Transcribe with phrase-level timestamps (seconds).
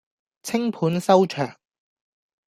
[0.41, 1.55] 淸盤收場